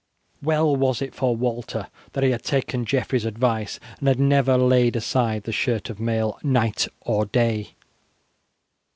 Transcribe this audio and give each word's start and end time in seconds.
Well 0.41 0.75
was 0.75 0.99
it 1.03 1.13
for 1.13 1.35
Walter 1.35 1.85
that 2.13 2.23
he 2.23 2.31
had 2.31 2.41
taken 2.41 2.85
Geoffrey's 2.87 3.23
advice, 3.23 3.79
and 3.99 4.07
had 4.07 4.19
never 4.19 4.57
laid 4.57 4.95
aside 4.95 5.43
the 5.43 5.51
shirt 5.51 5.91
of 5.91 5.99
mail, 5.99 6.39
night 6.41 6.87
or 7.01 7.25
day. 7.27 7.75